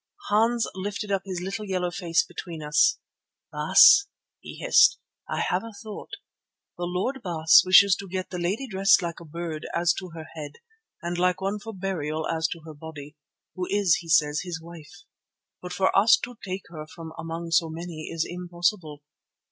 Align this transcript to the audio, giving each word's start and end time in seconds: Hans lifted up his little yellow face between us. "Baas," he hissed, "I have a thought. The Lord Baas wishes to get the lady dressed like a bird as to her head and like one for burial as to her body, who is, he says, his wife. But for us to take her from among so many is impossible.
Hans 0.29 0.65
lifted 0.73 1.11
up 1.11 1.21
his 1.25 1.41
little 1.41 1.63
yellow 1.63 1.91
face 1.91 2.23
between 2.25 2.63
us. 2.63 2.97
"Baas," 3.51 4.07
he 4.39 4.55
hissed, 4.57 4.97
"I 5.29 5.41
have 5.41 5.63
a 5.63 5.73
thought. 5.73 6.09
The 6.75 6.85
Lord 6.85 7.21
Baas 7.21 7.61
wishes 7.63 7.95
to 7.97 8.07
get 8.09 8.31
the 8.31 8.39
lady 8.39 8.65
dressed 8.67 9.03
like 9.03 9.19
a 9.19 9.25
bird 9.25 9.67
as 9.75 9.93
to 9.99 10.09
her 10.15 10.25
head 10.33 10.53
and 11.03 11.19
like 11.19 11.39
one 11.39 11.59
for 11.59 11.71
burial 11.71 12.27
as 12.27 12.47
to 12.47 12.61
her 12.65 12.73
body, 12.73 13.15
who 13.53 13.67
is, 13.69 13.97
he 13.97 14.09
says, 14.09 14.41
his 14.41 14.59
wife. 14.59 15.03
But 15.61 15.71
for 15.71 15.95
us 15.95 16.17
to 16.23 16.35
take 16.43 16.63
her 16.69 16.87
from 16.87 17.13
among 17.19 17.51
so 17.51 17.69
many 17.69 18.09
is 18.11 18.25
impossible. 18.27 19.03